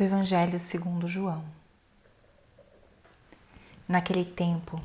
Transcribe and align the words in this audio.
do 0.00 0.04
Evangelho 0.04 0.58
segundo 0.58 1.06
João. 1.06 1.44
Naquele 3.86 4.24
tempo, 4.24 4.80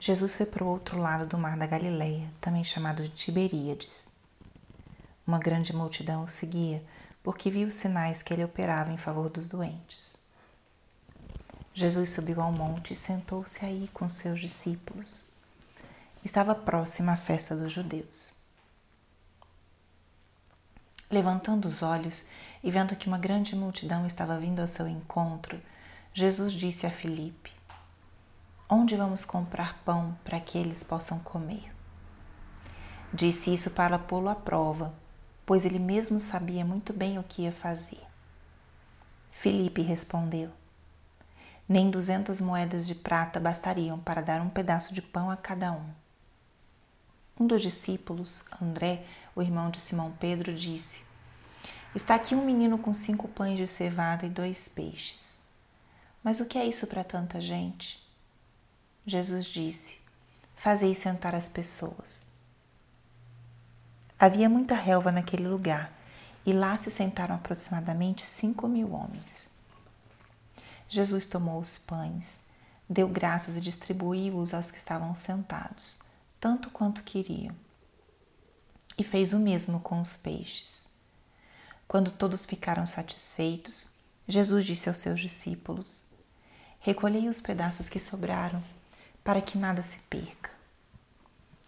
Jesus 0.00 0.34
foi 0.34 0.46
para 0.46 0.64
o 0.64 0.66
outro 0.66 0.98
lado 0.98 1.26
do 1.26 1.36
mar 1.36 1.58
da 1.58 1.66
Galileia, 1.66 2.26
também 2.40 2.64
chamado 2.64 3.02
de 3.02 3.10
Tiberíades. 3.10 4.08
Uma 5.26 5.38
grande 5.38 5.76
multidão 5.76 6.24
o 6.24 6.28
seguia, 6.28 6.82
porque 7.22 7.50
viu 7.50 7.68
os 7.68 7.74
sinais 7.74 8.22
que 8.22 8.32
ele 8.32 8.46
operava 8.46 8.90
em 8.90 8.96
favor 8.96 9.28
dos 9.28 9.46
doentes. 9.46 10.16
Jesus 11.74 12.08
subiu 12.08 12.40
ao 12.40 12.50
monte 12.50 12.94
e 12.94 12.96
sentou-se 12.96 13.62
aí 13.62 13.90
com 13.92 14.08
seus 14.08 14.40
discípulos. 14.40 15.28
Estava 16.24 16.54
próxima 16.54 17.12
a 17.12 17.16
festa 17.18 17.54
dos 17.54 17.72
judeus. 17.72 18.32
Levantando 21.10 21.68
os 21.68 21.82
olhos 21.82 22.24
e 22.66 22.70
vendo 22.72 22.96
que 22.96 23.06
uma 23.06 23.16
grande 23.16 23.54
multidão 23.54 24.04
estava 24.08 24.36
vindo 24.40 24.58
ao 24.58 24.66
seu 24.66 24.88
encontro, 24.88 25.62
Jesus 26.12 26.52
disse 26.52 26.84
a 26.84 26.90
Filipe: 26.90 27.52
Onde 28.68 28.96
vamos 28.96 29.24
comprar 29.24 29.78
pão 29.84 30.18
para 30.24 30.40
que 30.40 30.58
eles 30.58 30.82
possam 30.82 31.20
comer? 31.20 31.72
Disse 33.14 33.54
isso 33.54 33.70
para 33.70 34.00
pô-lo 34.00 34.28
à 34.28 34.34
prova, 34.34 34.92
pois 35.46 35.64
ele 35.64 35.78
mesmo 35.78 36.18
sabia 36.18 36.64
muito 36.64 36.92
bem 36.92 37.20
o 37.20 37.22
que 37.22 37.42
ia 37.42 37.52
fazer. 37.52 38.02
Filipe 39.30 39.80
respondeu: 39.80 40.50
Nem 41.68 41.88
duzentas 41.88 42.40
moedas 42.40 42.84
de 42.84 42.96
prata 42.96 43.38
bastariam 43.38 43.96
para 44.00 44.20
dar 44.20 44.40
um 44.40 44.50
pedaço 44.50 44.92
de 44.92 45.00
pão 45.00 45.30
a 45.30 45.36
cada 45.36 45.70
um. 45.70 45.86
Um 47.38 47.46
dos 47.46 47.62
discípulos, 47.62 48.44
André, 48.60 49.04
o 49.36 49.40
irmão 49.42 49.70
de 49.70 49.78
Simão 49.78 50.10
Pedro, 50.18 50.52
disse: 50.52 51.05
Está 51.96 52.16
aqui 52.16 52.34
um 52.34 52.44
menino 52.44 52.76
com 52.76 52.92
cinco 52.92 53.26
pães 53.26 53.56
de 53.56 53.66
cevada 53.66 54.26
e 54.26 54.28
dois 54.28 54.68
peixes. 54.68 55.40
Mas 56.22 56.40
o 56.40 56.44
que 56.44 56.58
é 56.58 56.66
isso 56.66 56.86
para 56.88 57.02
tanta 57.02 57.40
gente? 57.40 58.06
Jesus 59.06 59.46
disse: 59.46 59.96
Fazei 60.54 60.94
sentar 60.94 61.34
as 61.34 61.48
pessoas. 61.48 62.26
Havia 64.18 64.46
muita 64.46 64.74
relva 64.74 65.10
naquele 65.10 65.48
lugar 65.48 65.90
e 66.44 66.52
lá 66.52 66.76
se 66.76 66.90
sentaram 66.90 67.36
aproximadamente 67.36 68.26
cinco 68.26 68.68
mil 68.68 68.92
homens. 68.92 69.48
Jesus 70.90 71.24
tomou 71.24 71.58
os 71.58 71.78
pães, 71.78 72.42
deu 72.86 73.08
graças 73.08 73.56
e 73.56 73.60
distribuiu-os 73.62 74.52
aos 74.52 74.70
que 74.70 74.76
estavam 74.76 75.16
sentados, 75.16 75.98
tanto 76.38 76.68
quanto 76.68 77.02
queriam. 77.02 77.56
E 78.98 79.02
fez 79.02 79.32
o 79.32 79.38
mesmo 79.38 79.80
com 79.80 79.98
os 79.98 80.18
peixes. 80.18 80.75
Quando 81.88 82.10
todos 82.10 82.44
ficaram 82.44 82.84
satisfeitos, 82.84 83.88
Jesus 84.26 84.66
disse 84.66 84.88
aos 84.88 84.98
seus 84.98 85.20
discípulos: 85.20 86.06
Recolhei 86.80 87.28
os 87.28 87.40
pedaços 87.40 87.88
que 87.88 88.00
sobraram, 88.00 88.62
para 89.22 89.40
que 89.40 89.56
nada 89.56 89.82
se 89.82 89.98
perca. 90.10 90.50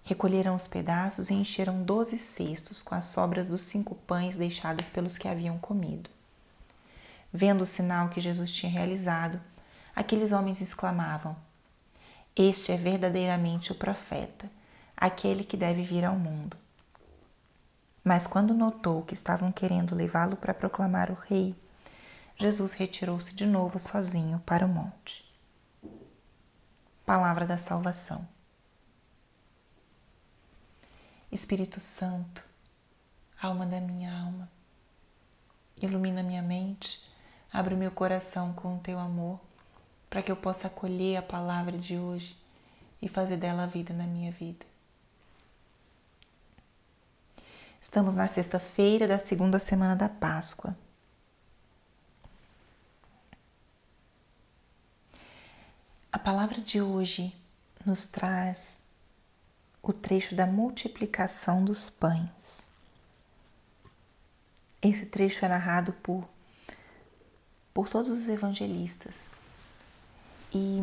Recolheram 0.02 0.54
os 0.54 0.66
pedaços 0.66 1.28
e 1.28 1.34
encheram 1.34 1.82
doze 1.82 2.18
cestos 2.18 2.82
com 2.82 2.94
as 2.94 3.04
sobras 3.04 3.46
dos 3.46 3.62
cinco 3.62 3.94
pães 3.94 4.36
deixadas 4.36 4.88
pelos 4.88 5.18
que 5.18 5.28
haviam 5.28 5.58
comido. 5.58 6.08
Vendo 7.32 7.62
o 7.62 7.66
sinal 7.66 8.08
que 8.08 8.20
Jesus 8.20 8.50
tinha 8.50 8.72
realizado, 8.72 9.40
aqueles 9.94 10.32
homens 10.32 10.60
exclamavam: 10.60 11.36
Este 12.34 12.72
é 12.72 12.76
verdadeiramente 12.76 13.70
o 13.70 13.74
profeta, 13.74 14.50
aquele 14.96 15.44
que 15.44 15.56
deve 15.56 15.82
vir 15.82 16.04
ao 16.04 16.16
mundo. 16.16 16.56
Mas 18.08 18.26
quando 18.26 18.54
notou 18.54 19.02
que 19.02 19.12
estavam 19.12 19.52
querendo 19.52 19.94
levá-lo 19.94 20.34
para 20.34 20.54
proclamar 20.54 21.10
o 21.10 21.14
rei, 21.14 21.54
Jesus 22.38 22.72
retirou-se 22.72 23.34
de 23.34 23.44
novo 23.44 23.78
sozinho 23.78 24.40
para 24.46 24.64
o 24.64 24.68
monte. 24.68 25.30
Palavra 27.04 27.46
da 27.46 27.58
salvação. 27.58 28.26
Espírito 31.30 31.78
Santo, 31.80 32.42
alma 33.42 33.66
da 33.66 33.78
minha 33.78 34.10
alma, 34.10 34.50
ilumina 35.78 36.22
minha 36.22 36.40
mente, 36.40 37.06
abre 37.52 37.74
meu 37.74 37.90
coração 37.90 38.54
com 38.54 38.76
o 38.76 38.80
teu 38.80 38.98
amor, 38.98 39.38
para 40.08 40.22
que 40.22 40.32
eu 40.32 40.36
possa 40.36 40.68
acolher 40.68 41.18
a 41.18 41.22
palavra 41.22 41.76
de 41.76 41.98
hoje 41.98 42.34
e 43.02 43.06
fazer 43.06 43.36
dela 43.36 43.66
vida 43.66 43.92
na 43.92 44.06
minha 44.06 44.32
vida. 44.32 44.64
Estamos 47.88 48.14
na 48.14 48.28
sexta-feira 48.28 49.08
da 49.08 49.18
segunda 49.18 49.58
semana 49.58 49.96
da 49.96 50.10
Páscoa. 50.10 50.76
A 56.12 56.18
palavra 56.18 56.60
de 56.60 56.82
hoje 56.82 57.34
nos 57.86 58.10
traz 58.10 58.90
o 59.82 59.90
trecho 59.90 60.34
da 60.34 60.46
multiplicação 60.46 61.64
dos 61.64 61.88
pães. 61.88 62.68
Esse 64.82 65.06
trecho 65.06 65.46
é 65.46 65.48
narrado 65.48 65.94
por, 65.94 66.28
por 67.72 67.88
todos 67.88 68.10
os 68.10 68.28
evangelistas 68.28 69.30
e 70.54 70.78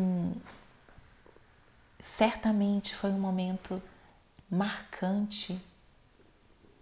certamente 2.00 2.96
foi 2.96 3.10
um 3.10 3.20
momento 3.20 3.80
marcante 4.50 5.62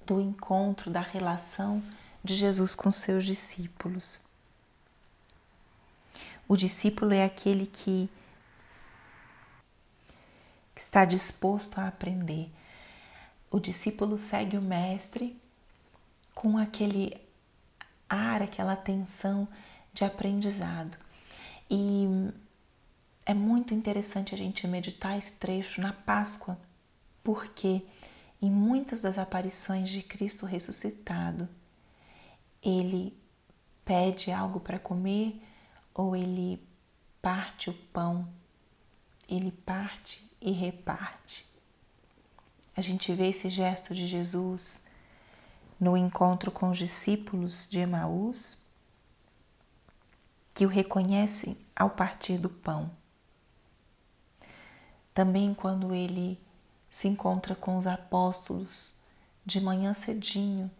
do 0.06 0.20
encontro, 0.20 0.90
da 0.90 1.00
relação 1.00 1.82
de 2.22 2.34
Jesus 2.34 2.74
com 2.74 2.90
seus 2.90 3.24
discípulos. 3.24 4.20
O 6.48 6.56
discípulo 6.56 7.12
é 7.12 7.24
aquele 7.24 7.66
que 7.66 8.08
está 10.76 11.04
disposto 11.04 11.78
a 11.78 11.88
aprender. 11.88 12.50
O 13.50 13.58
discípulo 13.58 14.18
segue 14.18 14.56
o 14.56 14.62
mestre 14.62 15.40
com 16.34 16.58
aquele 16.58 17.16
ar, 18.08 18.42
aquela 18.42 18.76
tensão 18.76 19.48
de 19.92 20.04
aprendizado. 20.04 20.98
E 21.70 22.06
é 23.24 23.32
muito 23.32 23.72
interessante 23.72 24.34
a 24.34 24.38
gente 24.38 24.66
meditar 24.66 25.16
esse 25.16 25.32
trecho 25.32 25.80
na 25.80 25.92
Páscoa, 25.92 26.58
porque 27.22 27.82
em 28.44 28.50
muitas 28.50 29.00
das 29.00 29.16
aparições 29.16 29.88
de 29.88 30.02
Cristo 30.02 30.44
ressuscitado, 30.44 31.48
ele 32.62 33.18
pede 33.86 34.30
algo 34.30 34.60
para 34.60 34.78
comer 34.78 35.42
ou 35.94 36.14
ele 36.14 36.62
parte 37.22 37.70
o 37.70 37.72
pão, 37.72 38.28
ele 39.26 39.50
parte 39.50 40.30
e 40.42 40.50
reparte. 40.50 41.46
A 42.76 42.82
gente 42.82 43.14
vê 43.14 43.28
esse 43.28 43.48
gesto 43.48 43.94
de 43.94 44.06
Jesus 44.06 44.84
no 45.80 45.96
encontro 45.96 46.50
com 46.50 46.68
os 46.68 46.76
discípulos 46.76 47.66
de 47.70 47.78
Emaús, 47.78 48.62
que 50.52 50.66
o 50.66 50.68
reconhecem 50.68 51.56
ao 51.74 51.88
partir 51.88 52.36
do 52.36 52.50
pão. 52.50 52.90
Também 55.14 55.54
quando 55.54 55.94
ele 55.94 56.38
se 56.94 57.08
encontra 57.08 57.56
com 57.56 57.76
os 57.76 57.88
apóstolos 57.88 58.94
de 59.44 59.60
manhã 59.60 59.92
cedinho 59.92 60.70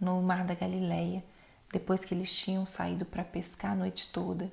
no 0.00 0.20
mar 0.20 0.44
da 0.44 0.56
Galileia, 0.56 1.24
depois 1.72 2.04
que 2.04 2.12
eles 2.12 2.34
tinham 2.36 2.66
saído 2.66 3.04
para 3.04 3.22
pescar 3.22 3.70
a 3.70 3.74
noite 3.76 4.10
toda. 4.10 4.50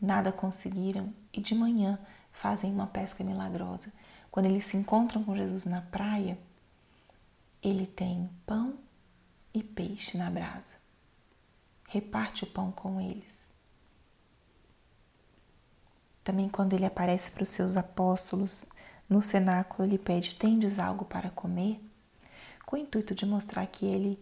Nada 0.00 0.32
conseguiram 0.32 1.14
e 1.32 1.40
de 1.40 1.54
manhã 1.54 2.00
fazem 2.32 2.72
uma 2.72 2.88
pesca 2.88 3.22
milagrosa. 3.22 3.92
Quando 4.28 4.46
eles 4.46 4.64
se 4.64 4.76
encontram 4.76 5.22
com 5.22 5.36
Jesus 5.36 5.66
na 5.66 5.82
praia, 5.82 6.36
ele 7.62 7.86
tem 7.86 8.28
pão 8.44 8.80
e 9.54 9.62
peixe 9.62 10.18
na 10.18 10.28
brasa. 10.28 10.74
Reparte 11.88 12.42
o 12.42 12.48
pão 12.48 12.72
com 12.72 13.00
eles. 13.00 13.48
Também 16.24 16.48
quando 16.48 16.72
ele 16.72 16.84
aparece 16.84 17.30
para 17.30 17.44
os 17.44 17.50
seus 17.50 17.76
apóstolos 17.76 18.66
no 19.08 19.22
cenáculo, 19.22 19.88
ele 19.88 19.98
pede: 19.98 20.34
Tendes 20.34 20.78
algo 20.78 21.04
para 21.04 21.30
comer? 21.30 21.80
Com 22.64 22.76
o 22.76 22.78
intuito 22.78 23.14
de 23.14 23.24
mostrar 23.24 23.66
que 23.66 23.86
ele, 23.86 24.18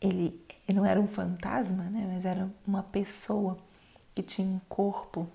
ele, 0.00 0.40
ele 0.68 0.78
não 0.78 0.86
era 0.86 1.00
um 1.00 1.08
fantasma, 1.08 1.84
né? 1.84 2.08
mas 2.12 2.24
era 2.24 2.48
uma 2.66 2.82
pessoa 2.82 3.58
que 4.14 4.22
tinha 4.22 4.46
um 4.46 4.60
corpo. 4.68 5.28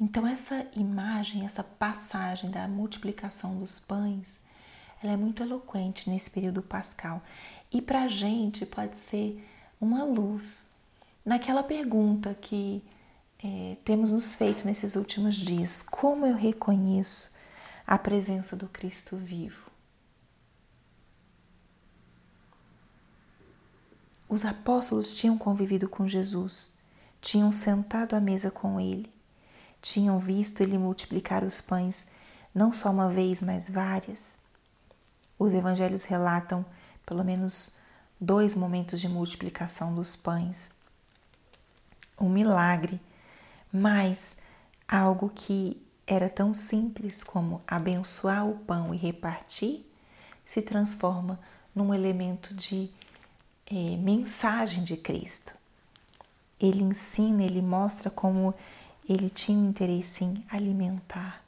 Então, 0.00 0.26
essa 0.26 0.64
imagem, 0.76 1.44
essa 1.44 1.62
passagem 1.62 2.50
da 2.50 2.66
multiplicação 2.68 3.58
dos 3.58 3.80
pães, 3.80 4.40
ela 5.02 5.12
é 5.12 5.16
muito 5.16 5.42
eloquente 5.42 6.08
nesse 6.08 6.30
período 6.30 6.62
pascal. 6.62 7.20
E 7.70 7.82
para 7.82 8.04
a 8.04 8.08
gente 8.08 8.64
pode 8.64 8.96
ser 8.96 9.44
uma 9.80 10.04
luz 10.04 10.76
naquela 11.24 11.62
pergunta 11.62 12.34
que 12.34 12.82
é, 13.42 13.76
temos 13.84 14.10
nos 14.10 14.34
feito 14.34 14.66
nesses 14.66 14.96
últimos 14.96 15.34
dias. 15.34 15.82
Como 15.82 16.26
eu 16.26 16.34
reconheço 16.34 17.32
a 17.86 17.96
presença 17.98 18.56
do 18.56 18.68
Cristo 18.68 19.16
vivo? 19.16 19.68
Os 24.28 24.44
apóstolos 24.44 25.16
tinham 25.16 25.38
convivido 25.38 25.88
com 25.88 26.06
Jesus, 26.06 26.70
tinham 27.20 27.50
sentado 27.50 28.14
à 28.14 28.20
mesa 28.20 28.50
com 28.50 28.78
ele, 28.78 29.10
tinham 29.80 30.18
visto 30.18 30.60
ele 30.60 30.76
multiplicar 30.76 31.42
os 31.44 31.60
pães 31.60 32.06
não 32.54 32.72
só 32.72 32.90
uma 32.90 33.08
vez, 33.08 33.40
mas 33.40 33.68
várias. 33.68 34.38
Os 35.38 35.52
evangelhos 35.52 36.04
relatam 36.04 36.64
pelo 37.06 37.24
menos 37.24 37.78
dois 38.20 38.54
momentos 38.54 39.00
de 39.00 39.08
multiplicação 39.08 39.94
dos 39.94 40.16
pães. 40.16 40.72
Um 42.20 42.28
milagre, 42.28 43.00
mas 43.72 44.36
algo 44.86 45.30
que 45.30 45.80
era 46.06 46.28
tão 46.28 46.52
simples 46.52 47.22
como 47.22 47.62
abençoar 47.66 48.48
o 48.48 48.56
pão 48.60 48.94
e 48.94 48.96
repartir 48.96 49.84
se 50.44 50.62
transforma 50.62 51.38
num 51.74 51.92
elemento 51.92 52.54
de 52.54 52.90
é, 53.66 53.96
mensagem 53.98 54.82
de 54.82 54.96
Cristo. 54.96 55.52
Ele 56.58 56.82
ensina, 56.82 57.42
ele 57.42 57.60
mostra 57.60 58.10
como 58.10 58.54
ele 59.06 59.28
tinha 59.28 59.68
interesse 59.68 60.24
em 60.24 60.44
alimentar, 60.48 61.44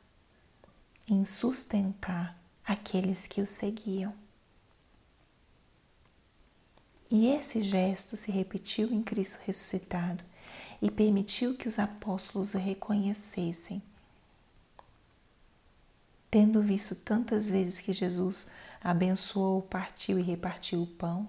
em 1.08 1.24
sustentar 1.24 2.38
aqueles 2.64 3.26
que 3.26 3.40
o 3.40 3.46
seguiam. 3.46 4.12
E 7.10 7.26
esse 7.28 7.62
gesto 7.62 8.16
se 8.16 8.30
repetiu 8.30 8.92
em 8.92 9.02
Cristo 9.02 9.38
ressuscitado 9.44 10.22
e 10.80 10.90
permitiu 10.90 11.56
que 11.56 11.68
os 11.68 11.78
apóstolos 11.78 12.52
reconhecessem. 12.52 13.82
Tendo 16.30 16.62
visto 16.62 16.94
tantas 16.94 17.50
vezes 17.50 17.80
que 17.80 17.92
Jesus 17.92 18.50
abençoou, 18.82 19.62
partiu 19.62 20.18
e 20.18 20.22
repartiu 20.22 20.82
o 20.82 20.86
pão, 20.86 21.28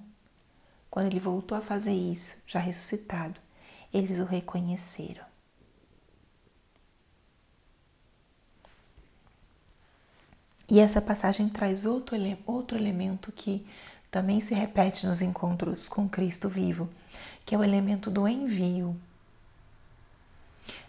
quando 0.90 1.08
ele 1.08 1.20
voltou 1.20 1.58
a 1.58 1.62
fazer 1.62 1.94
isso, 1.94 2.44
já 2.46 2.60
ressuscitado, 2.60 3.40
eles 3.94 4.20
o 4.20 4.26
reconheceram. 4.26 5.26
E 10.70 10.80
essa 10.80 11.02
passagem 11.02 11.50
traz 11.50 11.86
outro, 11.86 12.16
outro 12.46 12.78
elemento 12.78 13.30
que 13.32 13.68
também 14.10 14.40
se 14.40 14.54
repete 14.54 15.06
nos 15.06 15.22
encontros 15.22 15.90
com 15.90 16.08
Cristo 16.08 16.48
vivo, 16.48 16.90
que 17.46 17.54
é 17.54 17.58
o 17.58 17.64
elemento 17.64 18.10
do 18.10 18.26
envio. 18.28 18.96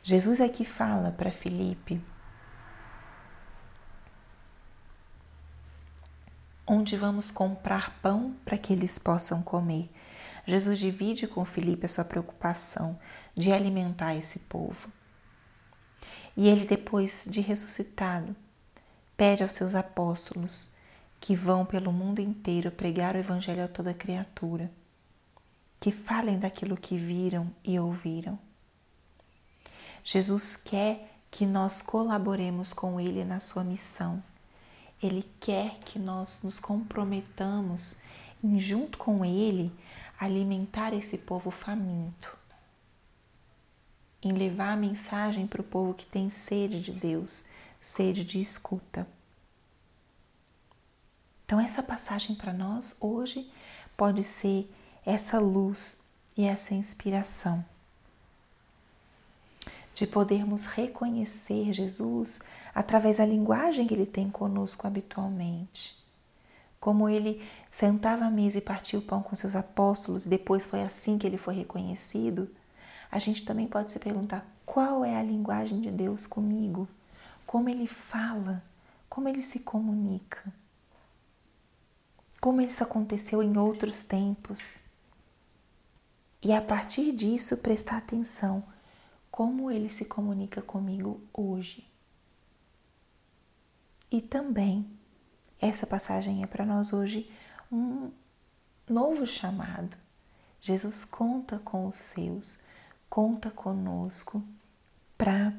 Jesus 0.02 0.40
aqui 0.40 0.64
fala 0.64 1.12
para 1.12 1.30
Filipe 1.30 2.00
onde 6.66 6.96
vamos 6.96 7.30
comprar 7.30 7.98
pão 8.00 8.34
para 8.44 8.56
que 8.56 8.72
eles 8.72 8.98
possam 8.98 9.42
comer. 9.42 9.90
Jesus 10.46 10.78
divide 10.78 11.26
com 11.26 11.44
Filipe 11.44 11.86
a 11.86 11.88
sua 11.88 12.04
preocupação 12.04 12.98
de 13.36 13.52
alimentar 13.52 14.14
esse 14.14 14.38
povo. 14.40 14.90
E 16.36 16.48
ele, 16.48 16.64
depois 16.64 17.26
de 17.28 17.40
ressuscitado, 17.40 18.34
pede 19.16 19.42
aos 19.42 19.52
seus 19.52 19.74
apóstolos 19.74 20.72
que 21.20 21.36
vão 21.36 21.64
pelo 21.64 21.92
mundo 21.92 22.20
inteiro 22.20 22.70
pregar 22.70 23.14
o 23.14 23.18
Evangelho 23.18 23.64
a 23.64 23.68
toda 23.68 23.94
criatura, 23.94 24.70
que 25.78 25.92
falem 25.92 26.38
daquilo 26.38 26.76
que 26.76 26.96
viram 26.96 27.52
e 27.62 27.78
ouviram. 27.78 28.38
Jesus 30.04 30.56
quer 30.56 31.10
que 31.30 31.46
nós 31.46 31.80
colaboremos 31.80 32.72
com 32.72 33.00
Ele 33.00 33.24
na 33.24 33.40
sua 33.40 33.64
missão 33.64 34.22
ele 35.02 35.28
quer 35.40 35.80
que 35.80 35.98
nós 35.98 36.42
nos 36.44 36.60
comprometamos 36.60 38.00
em, 38.42 38.58
junto 38.58 38.96
com 38.96 39.24
Ele, 39.24 39.72
alimentar 40.18 40.94
esse 40.94 41.18
povo 41.18 41.50
faminto, 41.50 42.38
em 44.22 44.32
levar 44.32 44.72
a 44.72 44.76
mensagem 44.76 45.48
para 45.48 45.60
o 45.60 45.64
povo 45.64 45.94
que 45.94 46.06
tem 46.06 46.30
sede 46.30 46.80
de 46.80 46.92
Deus, 46.92 47.46
sede 47.80 48.24
de 48.24 48.40
escuta. 48.40 49.06
Então, 51.44 51.58
essa 51.58 51.82
passagem 51.82 52.36
para 52.36 52.52
nós 52.52 52.96
hoje 53.00 53.50
pode 53.96 54.22
ser 54.22 54.72
essa 55.04 55.40
luz 55.40 56.02
e 56.36 56.44
essa 56.44 56.72
inspiração 56.72 57.64
de 59.94 60.06
podermos 60.06 60.64
reconhecer 60.64 61.72
Jesus 61.72 62.40
através 62.74 63.18
da 63.18 63.26
linguagem 63.26 63.86
que 63.86 63.94
ele 63.94 64.06
tem 64.06 64.30
conosco 64.30 64.86
habitualmente. 64.86 66.00
Como 66.80 67.08
ele 67.08 67.42
sentava 67.70 68.24
à 68.24 68.30
mesa 68.30 68.58
e 68.58 68.62
partia 68.62 68.98
o 68.98 69.02
pão 69.02 69.22
com 69.22 69.36
seus 69.36 69.54
apóstolos, 69.54 70.26
e 70.26 70.28
depois 70.28 70.64
foi 70.64 70.82
assim 70.82 71.18
que 71.18 71.26
ele 71.26 71.36
foi 71.36 71.54
reconhecido, 71.54 72.48
a 73.10 73.18
gente 73.18 73.44
também 73.44 73.66
pode 73.66 73.92
se 73.92 73.98
perguntar 73.98 74.44
qual 74.64 75.04
é 75.04 75.14
a 75.16 75.22
linguagem 75.22 75.80
de 75.80 75.90
Deus 75.90 76.26
comigo, 76.26 76.88
como 77.46 77.68
ele 77.68 77.86
fala, 77.86 78.62
como 79.08 79.28
ele 79.28 79.42
se 79.42 79.60
comunica, 79.60 80.52
como 82.40 82.60
isso 82.62 82.82
aconteceu 82.82 83.42
em 83.42 83.56
outros 83.56 84.02
tempos. 84.02 84.80
E 86.42 86.52
a 86.52 86.60
partir 86.60 87.12
disso 87.12 87.58
prestar 87.58 87.98
atenção 87.98 88.64
como 89.32 89.70
ele 89.70 89.88
se 89.88 90.04
comunica 90.04 90.60
comigo 90.60 91.18
hoje. 91.32 91.90
E 94.10 94.20
também 94.20 94.86
essa 95.58 95.86
passagem 95.86 96.42
é 96.42 96.46
para 96.46 96.66
nós 96.66 96.92
hoje 96.92 97.32
um 97.72 98.12
novo 98.86 99.26
chamado. 99.26 99.96
Jesus 100.60 101.02
conta 101.02 101.58
com 101.58 101.86
os 101.86 101.96
seus, 101.96 102.62
conta 103.08 103.50
conosco 103.50 104.44
para 105.16 105.54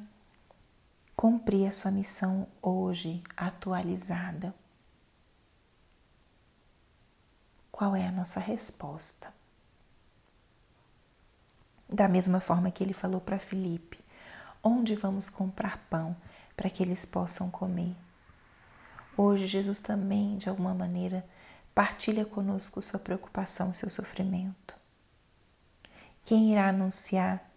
cumprir 1.16 1.68
a 1.68 1.72
sua 1.72 1.90
missão 1.90 2.48
hoje, 2.62 3.24
atualizada. 3.36 4.54
Qual 7.72 7.96
é 7.96 8.08
a 8.08 8.12
nossa 8.12 8.40
resposta? 8.40 9.34
Da 11.94 12.08
mesma 12.08 12.40
forma 12.40 12.72
que 12.72 12.84
ele 12.84 12.92
falou 12.92 13.22
para 13.22 13.38
Filipe: 13.38 14.00
onde 14.64 14.96
vamos 14.96 15.30
comprar 15.30 15.78
pão 15.92 16.18
para 16.58 16.68
que 16.68 16.82
eles 16.82 17.06
possam 17.06 17.52
comer? 17.52 17.96
Hoje, 19.16 19.46
Jesus 19.46 19.80
também, 19.80 20.40
de 20.40 20.50
alguma 20.50 20.74
maneira, 20.74 21.24
partilha 21.76 22.26
conosco 22.26 22.82
sua 22.82 23.00
preocupação, 23.00 23.72
seu 23.76 23.92
sofrimento. 23.92 24.76
Quem 26.26 26.52
irá 26.52 26.70
anunciar 26.70 27.48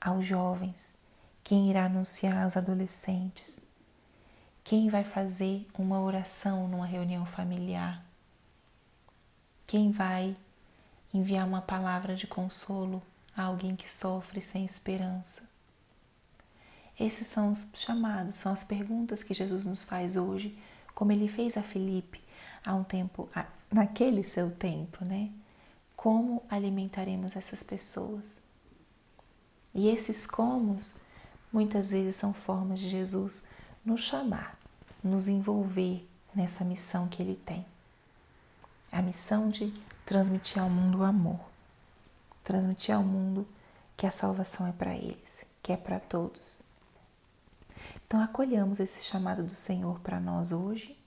aos 0.00 0.24
jovens? 0.24 0.96
Quem 1.44 1.68
irá 1.68 1.84
anunciar 1.84 2.44
aos 2.44 2.56
adolescentes? 2.56 3.60
Quem 4.64 4.88
vai 4.88 5.04
fazer 5.04 5.68
uma 5.78 6.00
oração 6.00 6.66
numa 6.66 6.86
reunião 6.86 7.26
familiar? 7.26 8.02
Quem 9.66 9.92
vai 9.92 10.34
enviar 11.12 11.46
uma 11.46 11.60
palavra 11.60 12.16
de 12.16 12.26
consolo 12.26 13.02
a 13.38 13.44
alguém 13.44 13.76
que 13.76 13.88
sofre 13.88 14.40
sem 14.42 14.64
esperança? 14.64 15.48
Esses 16.98 17.28
são 17.28 17.52
os 17.52 17.70
chamados, 17.76 18.34
são 18.34 18.52
as 18.52 18.64
perguntas 18.64 19.22
que 19.22 19.32
Jesus 19.32 19.64
nos 19.64 19.84
faz 19.84 20.16
hoje, 20.16 20.58
como 20.92 21.12
ele 21.12 21.28
fez 21.28 21.56
a 21.56 21.62
Filipe 21.62 22.20
há 22.64 22.74
um 22.74 22.82
tempo, 22.82 23.28
naquele 23.70 24.28
seu 24.28 24.50
tempo, 24.50 25.04
né? 25.04 25.30
Como 25.94 26.42
alimentaremos 26.50 27.36
essas 27.36 27.62
pessoas? 27.62 28.38
E 29.72 29.88
esses 29.88 30.26
comos 30.26 30.96
muitas 31.52 31.92
vezes 31.92 32.16
são 32.16 32.34
formas 32.34 32.80
de 32.80 32.88
Jesus 32.88 33.46
nos 33.84 34.00
chamar, 34.00 34.58
nos 35.02 35.28
envolver 35.28 36.04
nessa 36.34 36.64
missão 36.64 37.06
que 37.06 37.22
ele 37.22 37.36
tem. 37.36 37.64
A 38.90 39.00
missão 39.00 39.48
de 39.48 39.72
transmitir 40.04 40.60
ao 40.60 40.68
mundo 40.68 40.98
o 40.98 41.04
amor, 41.04 41.38
transmitir 42.48 42.94
ao 42.94 43.02
mundo 43.02 43.46
que 43.94 44.06
a 44.06 44.10
salvação 44.10 44.66
é 44.66 44.72
para 44.72 44.94
eles, 44.94 45.44
que 45.62 45.70
é 45.70 45.76
para 45.76 46.00
todos. 46.00 46.62
Então, 48.06 48.22
acolhamos 48.22 48.80
esse 48.80 49.02
chamado 49.02 49.42
do 49.42 49.54
Senhor 49.54 50.00
para 50.00 50.18
nós 50.18 50.50
hoje, 50.50 50.98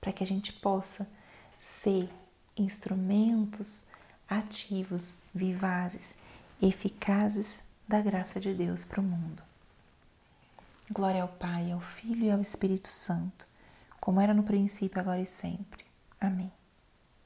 para 0.00 0.12
que 0.12 0.24
a 0.24 0.26
gente 0.26 0.52
possa 0.52 1.08
ser 1.60 2.10
instrumentos 2.56 3.86
ativos, 4.28 5.18
vivazes, 5.32 6.16
eficazes 6.60 7.60
da 7.86 8.00
graça 8.00 8.40
de 8.40 8.52
Deus 8.52 8.84
para 8.84 9.00
o 9.00 9.04
mundo. 9.04 9.42
Glória 10.90 11.22
ao 11.22 11.28
Pai, 11.28 11.70
ao 11.70 11.80
Filho 11.80 12.24
e 12.24 12.30
ao 12.32 12.40
Espírito 12.40 12.90
Santo, 12.90 13.46
como 14.00 14.20
era 14.20 14.34
no 14.34 14.42
princípio, 14.42 15.00
agora 15.00 15.20
e 15.20 15.26
sempre. 15.26 15.84
Amém. 16.20 16.50